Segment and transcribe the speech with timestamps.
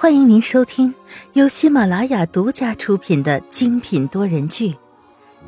[0.00, 0.94] 欢迎您收听
[1.34, 4.70] 由喜马拉雅独家出品的精品多人剧《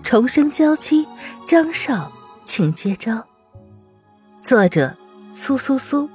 [0.02, 1.06] 重生娇妻》，
[1.48, 2.12] 张少，
[2.44, 3.26] 请接招。
[4.42, 4.94] 作者：
[5.32, 6.06] 苏苏苏，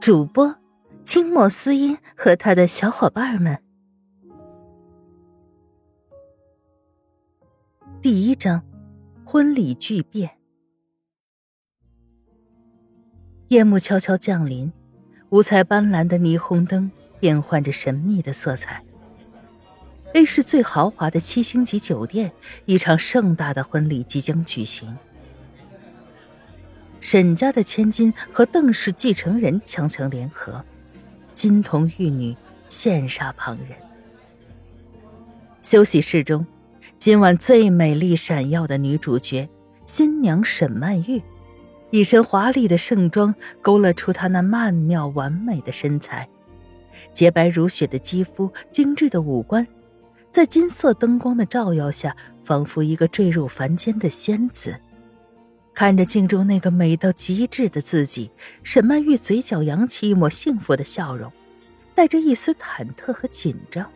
[0.00, 0.56] 主播：
[1.04, 3.62] 清末思音和他的小伙伴们。
[8.00, 8.62] 第一章：
[9.26, 10.38] 婚礼巨变。
[13.48, 14.72] 夜幕悄悄降临，
[15.28, 16.90] 五彩斑斓的霓虹灯。
[17.26, 18.84] 变换着神秘的色彩。
[20.12, 22.30] A 市最豪华的七星级酒店，
[22.66, 24.96] 一场盛大的婚礼即将举行。
[27.00, 30.64] 沈家的千金和邓氏继承人强强联合，
[31.34, 32.36] 金童玉女
[32.70, 33.70] 羡煞旁人。
[35.60, 36.46] 休息室中，
[36.96, 39.48] 今晚最美丽闪耀的女主角
[39.84, 41.20] 新娘沈曼玉，
[41.90, 46.28] 一身华丽的盛装勾勒出她那曼妙完美的身材。
[47.16, 49.66] 洁白如雪的肌肤，精致的五官，
[50.30, 52.14] 在金色灯光的照耀下，
[52.44, 54.78] 仿佛一个坠入凡间的仙子。
[55.72, 58.30] 看着镜中那个美到极致的自己，
[58.62, 61.32] 沈曼玉嘴角扬起一抹幸福的笑容，
[61.94, 63.90] 带着一丝忐忑和紧张，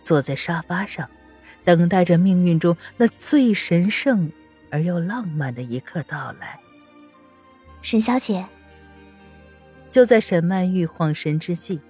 [0.00, 1.10] 坐在沙发上，
[1.64, 4.30] 等待着命运中那最神圣
[4.70, 6.60] 而又浪漫的一刻到来。
[7.80, 8.46] 沈小姐，
[9.90, 11.80] 就在沈曼玉恍神之际。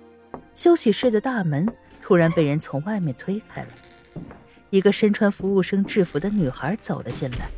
[0.54, 1.66] 休息室的大门
[2.00, 3.68] 突然被人从外面推开了，
[4.70, 7.50] 一个身穿服务生制服的女孩走了进来。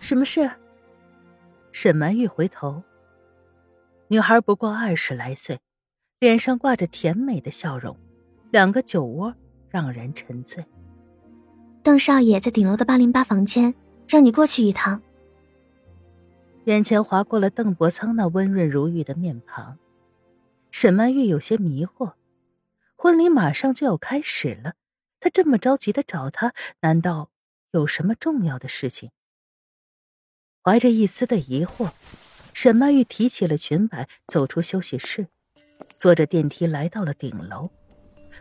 [0.00, 0.50] 什么事？
[1.72, 2.82] 沈曼玉回头，
[4.08, 5.60] 女孩不过二十来岁，
[6.18, 7.96] 脸上挂着甜美的笑容，
[8.50, 9.34] 两个酒窝
[9.68, 10.64] 让人沉醉。
[11.82, 13.74] 邓少爷在顶楼的八零八房间，
[14.08, 15.00] 让你过去一趟。
[16.64, 19.78] 眼前划过了邓伯苍那温润如玉的面庞。
[20.70, 22.14] 沈曼玉有些迷惑，
[22.96, 24.74] 婚礼马上就要开始了，
[25.20, 27.30] 他这么着急的找他，难道
[27.72, 29.10] 有什么重要的事情？
[30.62, 31.92] 怀着一丝的疑惑，
[32.52, 35.28] 沈曼玉提起了裙摆，走出休息室，
[35.96, 37.70] 坐着电梯来到了顶楼。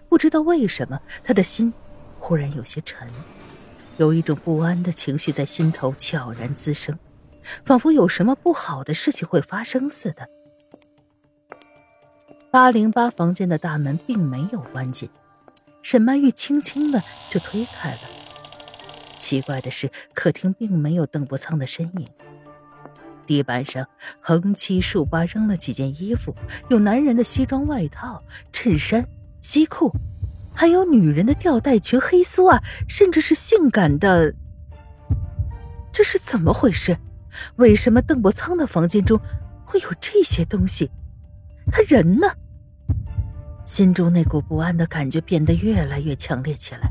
[0.09, 1.74] 不知道为什么，他的心
[2.19, 3.07] 忽然有些沉，
[3.97, 7.00] 有一种不安的情绪在心头悄然滋生，
[7.63, 10.30] 仿佛有什么不好的事情会发生似的。
[12.50, 15.09] 八零八房间的大门并没有关紧，
[15.81, 18.00] 沈曼玉轻轻的就推开了。
[19.19, 22.07] 奇怪的是，客厅并没有邓伯苍的身影。
[23.25, 23.86] 地板上
[24.22, 26.34] 横七竖八扔了几件衣服，
[26.69, 29.06] 有男人的西装外套、衬衫、
[29.41, 29.91] 西裤，
[30.53, 34.34] 还有女人的吊带裙、黑丝袜，甚至是性感的。
[35.91, 36.97] 这是怎么回事？
[37.57, 39.19] 为什么邓伯苍的房间中
[39.66, 40.90] 会有这些东西？
[41.72, 42.28] 他人呢？
[43.66, 46.89] 心中那股不安的感觉变得越来越强烈起来。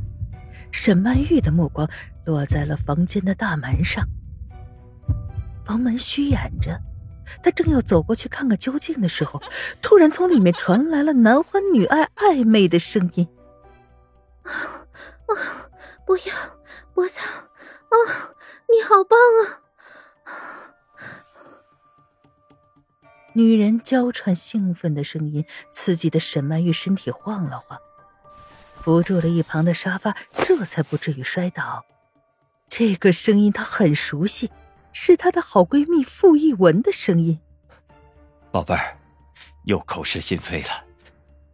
[0.70, 1.88] 沈曼玉的目光
[2.26, 4.04] 落在了房间的大门上，
[5.64, 6.78] 房门虚掩着，
[7.42, 9.40] 他正要走过去看个究竟的时候，
[9.80, 13.26] 突然从里面传来了男欢女爱暧昧的声音
[14.44, 15.32] ：“啊啊，
[16.04, 16.34] 不要，
[16.94, 17.22] 我操！
[17.24, 17.96] 啊，
[18.68, 19.62] 你好棒啊！”
[23.36, 27.78] 女人娇喘兴奋的声音刺激的沈曼玉身体晃了晃，
[28.80, 31.84] 扶住了一旁的沙发，这才不至于摔倒。
[32.70, 34.50] 这个声音她很熟悉，
[34.90, 37.38] 是她的好闺蜜傅艺文的声音。
[38.50, 38.96] 宝贝儿，
[39.64, 40.70] 又口是心非了，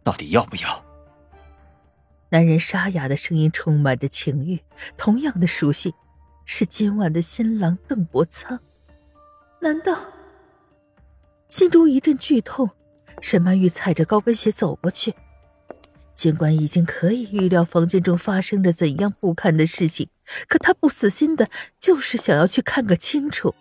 [0.03, 0.85] 到底要不要？
[2.29, 4.57] 男人沙哑的声音充满着情欲，
[4.95, 5.93] 同样的熟悉，
[6.45, 8.57] 是今晚的新郎邓伯苍。
[9.59, 9.99] 难道？
[11.55, 12.71] 心中一阵剧痛，
[13.21, 15.13] 沈曼玉踩着高跟鞋走过去。
[16.15, 20.09] 尽管已经可以预料房间中发生着怎样不堪的事情，
[20.47, 21.47] 可她不死心的，
[21.79, 23.53] 就是想要去看个清楚。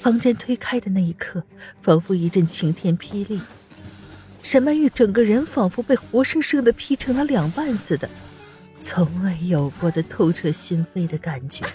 [0.00, 1.42] 房间推开的那一刻，
[1.82, 3.40] 仿佛一阵晴天霹雳，
[4.44, 8.08] 沈曼玉整个人仿佛被活生生的劈成了两半似的，
[8.78, 11.66] 从未有过的透彻心扉的感觉，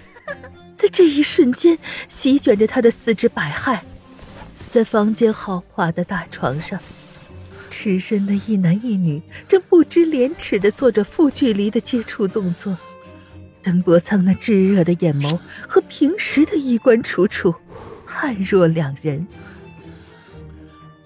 [0.78, 3.82] 在这一瞬间席卷着她的四肢百骸。
[4.76, 6.78] 在房间豪华的大床上，
[7.70, 12.78] 赤身的一男一女正不知廉耻的做着负距离的接触动作。
[13.64, 17.56] 邓伯苍那炙热的眼眸和平时的衣冠楚楚
[18.06, 19.26] 判若两人。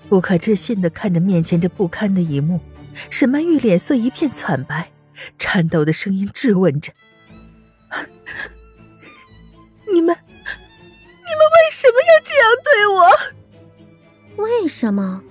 [0.10, 2.60] 不可置信的看着面前这不堪的一幕，
[3.12, 4.90] 沈曼玉脸色一片惨白，
[5.38, 6.92] 颤抖的声音质问着
[9.94, 10.18] ：“你们，你们为
[11.72, 13.38] 什么要这样对我？”
[14.38, 15.22] 为什么？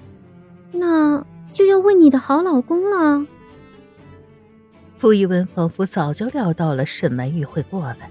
[0.73, 3.27] 那就要问你的好老公了。
[4.97, 8.11] 傅一文仿佛早就料到了沈曼玉会过来，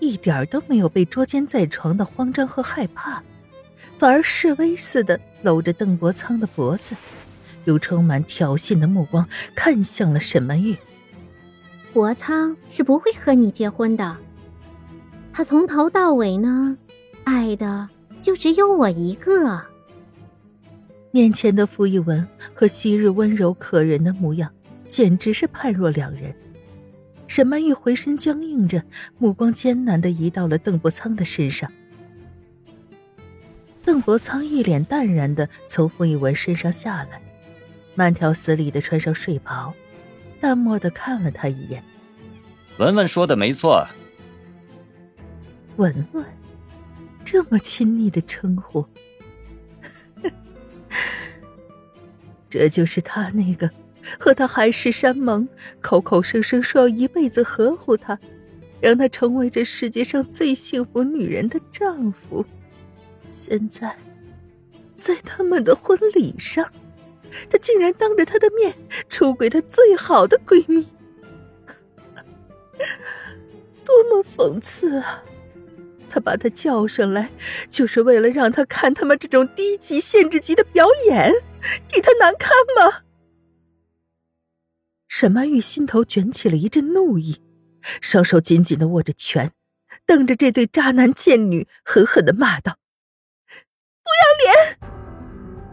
[0.00, 3.22] 一点都没有被捉奸在床的慌张和害怕，
[3.98, 6.96] 反而示威似的搂着邓伯苍的脖子，
[7.66, 10.76] 用充满挑衅的目光看向了沈曼玉。
[11.92, 14.16] 伯苍是不会和你结婚的，
[15.32, 16.76] 他从头到尾呢，
[17.24, 17.88] 爱的
[18.20, 19.62] 就只有我一个。
[21.10, 24.52] 面前的傅一文和昔日温柔可人的模样，
[24.86, 26.34] 简直是判若两人。
[27.26, 28.82] 沈曼玉回身僵硬着，
[29.18, 31.70] 目光艰难的移到了邓伯苍的身上。
[33.84, 37.22] 邓伯苍一脸淡然的从傅一文身上下来，
[37.94, 39.74] 慢条斯理的穿上睡袍。
[40.40, 41.82] 淡漠的看了他一眼，
[42.78, 43.84] 文文说的没错。
[45.76, 46.24] 文文，
[47.24, 48.86] 这么亲昵的称呼，
[52.48, 53.70] 这就是他那个
[54.18, 55.48] 和他海誓山盟、
[55.80, 58.18] 口口声声说要一辈子呵护他，
[58.80, 62.44] 让他成为这世界上最幸福女人的丈夫。
[63.30, 63.96] 现在，
[64.96, 66.70] 在他们的婚礼上。
[67.50, 68.74] 他竟然当着她的面
[69.10, 70.86] 出轨她最好的闺蜜，
[73.84, 75.22] 多么讽刺啊！
[76.08, 77.30] 他把她叫上来，
[77.68, 81.30] 就是为了让她看他们这种低级、限制级的表演，
[81.88, 83.02] 给他难堪吗？
[85.08, 87.40] 沈曼玉心头卷起了一阵怒意，
[87.82, 89.50] 双手紧紧的握着拳，
[90.06, 92.76] 瞪着这对渣男贱女，狠狠的骂道
[94.04, 94.78] ：“不要脸！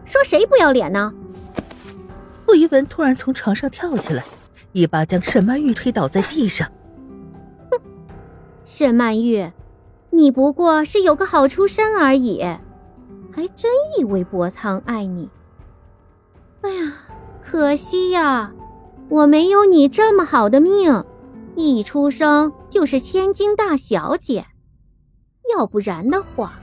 [0.05, 1.13] 说谁不要脸呢？”
[2.47, 4.23] 傅一文突然从床上跳起来，
[4.71, 6.71] 一把将沈曼玉推倒在地上。
[7.69, 7.79] 哼，
[8.65, 9.51] 沈曼玉，
[10.11, 12.41] 你不过是有个好出身而已，
[13.31, 15.29] 还真以为博苍爱你？
[16.65, 16.93] 哎呀，
[17.43, 18.51] 可惜呀，
[19.07, 21.03] 我没有你这么好的命，
[21.55, 24.47] 一出生就是千金大小姐。
[25.55, 26.59] 要不然的话，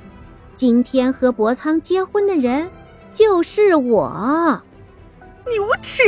[0.57, 2.69] 今天和博苍结婚的人
[3.13, 4.61] 就是我。
[5.47, 6.03] 你无耻！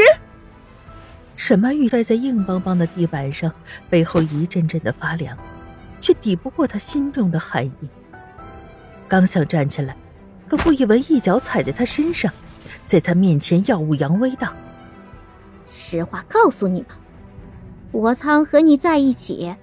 [1.37, 3.53] 沈曼玉摔在硬邦邦的地板上，
[3.89, 5.39] 背后一阵阵的发凉，
[6.01, 7.89] 却抵不过他心中的寒意。
[9.07, 9.97] 刚想站起来，
[10.49, 12.33] 可顾一文一脚踩在他身上，
[12.87, 14.53] 在他面前耀武扬威道
[15.67, 16.89] ：“实话告诉你们，
[17.91, 19.55] 博仓和你在一起，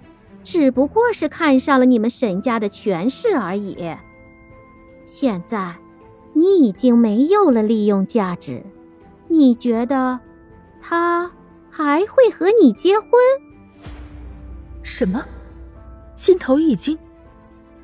[0.43, 3.95] 只不过是看上了你们沈家的权势而已。
[5.05, 5.75] 现在，
[6.33, 8.63] 你已经没有了利用价值。”
[9.31, 10.19] 你觉得
[10.81, 11.31] 他
[11.69, 13.09] 还会和你结婚？
[14.83, 15.23] 什么？
[16.17, 16.97] 心头一惊，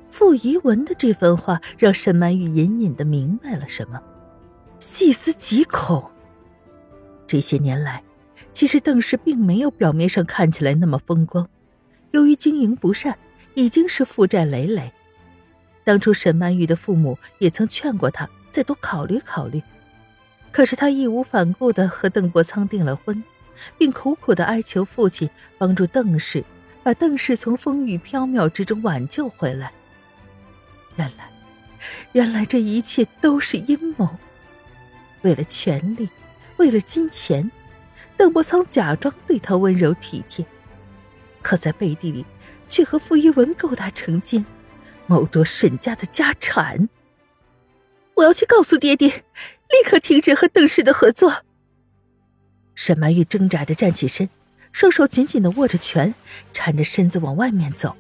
[0.09, 3.97] 傅仪文的这番话让沈曼玉隐隐的明白了什么，
[4.79, 6.09] 细思极恐。
[7.25, 8.03] 这些年来，
[8.53, 11.47] 其实邓氏并没有表面上看起来那么风光，
[12.11, 13.17] 由于经营不善，
[13.53, 14.91] 已经是负债累累。
[15.83, 19.61] 当初沈曼玉的父母也曾劝过他再多考虑考虑。
[20.51, 23.23] 可是他义无反顾的和邓伯苍订了婚，
[23.77, 26.43] 并苦苦的哀求父亲帮助邓氏
[26.83, 29.71] 把邓氏从风雨飘渺之中挽救回来。
[30.95, 31.29] 原来，
[32.13, 34.09] 原来这一切都是阴谋。
[35.27, 36.09] 为了权力，
[36.55, 37.51] 为了金钱，
[38.15, 40.45] 邓伯苍假装对他温柔体贴，
[41.41, 42.25] 可在背地里
[42.69, 44.45] 却和傅一文勾搭成奸，
[45.05, 46.87] 谋夺沈家的家产。
[48.13, 51.43] 我要去告诉爹爹，立刻停止和邓氏的合作。
[52.73, 54.29] 沈曼玉挣扎着站起身，
[54.71, 56.15] 双手紧紧的握着拳，
[56.53, 57.97] 缠着身子往外面走。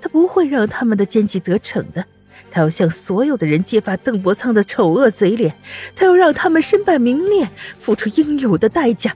[0.00, 2.06] 他不会让他们的奸计得逞的，
[2.50, 5.54] 他要向所有的人揭发邓伯苍的丑恶嘴脸，
[5.94, 9.14] 他要让他们身败名裂，付出应有的代价。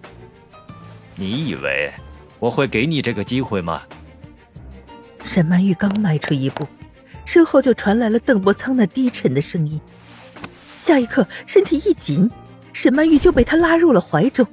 [1.17, 1.93] 你以为
[2.39, 3.83] 我会给你这个机会吗？
[5.23, 6.67] 沈曼玉刚迈出一步。
[7.27, 9.81] 身后就传来了邓伯苍那低沉的声音，
[10.77, 12.29] 下一刻身体一紧，
[12.73, 14.45] 沈曼玉就被他拉入了怀中。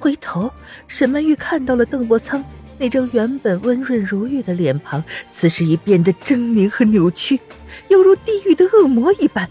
[0.00, 0.50] 回头，
[0.88, 2.42] 沈曼玉看到了邓伯苍
[2.78, 7.40] 那张原本温润如玉的脸庞，此时已变得狰狞和扭曲，
[7.88, 9.48] 犹如地狱的恶魔一般。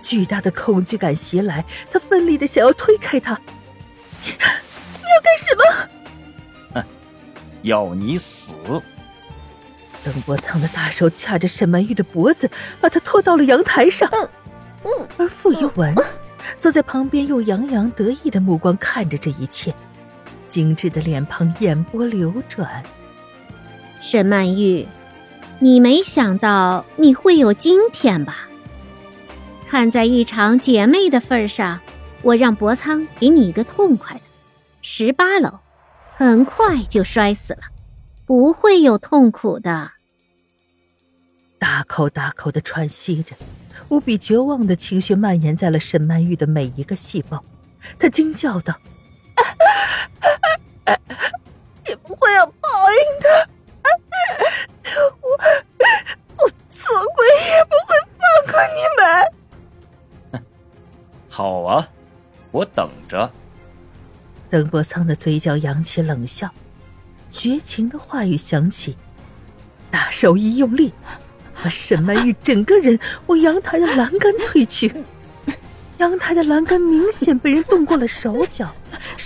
[0.00, 3.40] 巨大的恐惧感袭来，他奋力的想要推开他。
[4.22, 5.62] 你要干什么？
[6.74, 6.84] 哼，
[7.62, 8.54] 要你死！
[10.04, 12.48] 邓伯苍的大手掐着沈曼玉的脖子，
[12.80, 14.08] 把她拖到了阳台上。
[15.16, 15.92] 而傅一文
[16.60, 19.74] 则在旁边用洋洋得意的目光看着这一切，
[20.48, 22.82] 精致的脸庞眼波流转。
[24.00, 24.86] 沈曼玉，
[25.58, 28.48] 你没想到你会有今天吧？
[29.66, 31.80] 看在一场姐妹的份上，
[32.22, 34.22] 我让博仓给你一个痛快的，
[34.80, 35.58] 十八楼，
[36.14, 37.60] 很快就摔死了，
[38.24, 39.92] 不会有痛苦的。
[41.58, 43.34] 大口大口的喘息着，
[43.88, 47.42] 无比绝望的情绪蔓延在了沈曼玉的每一个细胞。
[47.98, 48.74] 她惊叫道
[51.86, 53.48] ：“你不会有报应的！
[55.20, 55.28] 我
[56.38, 60.42] 我做鬼也不会放过你们！”
[61.28, 61.88] 好啊，
[62.50, 63.30] 我等着。
[64.48, 66.50] 邓伯苍的嘴角扬起冷笑，
[67.30, 68.96] 绝情的话语响起，
[69.90, 70.92] 大手一用力。
[71.62, 75.04] 把沈曼玉整个人往阳台的栏杆推去，
[75.98, 78.72] 阳台的栏杆明显被人动过了手脚，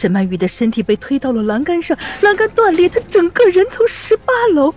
[0.00, 4.74] 沈曼玉的身体被推到了栏杆上，栏杆断裂，她整个人从十八楼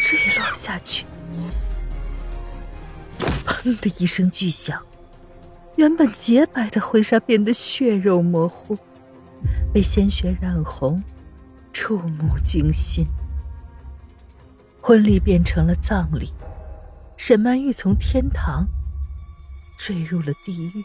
[0.00, 1.06] 坠落下去。
[3.46, 4.82] 砰的一声巨响，
[5.76, 8.76] 原本洁白的婚纱变得血肉模糊，
[9.72, 11.00] 被鲜血染红，
[11.72, 13.06] 触目惊心。
[14.80, 16.32] 婚礼变成了葬礼。
[17.16, 18.66] 沈曼玉从天堂
[19.78, 20.84] 坠入了地狱。